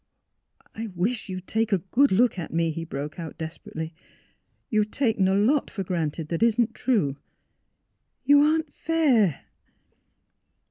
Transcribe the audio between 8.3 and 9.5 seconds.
aren't— fair!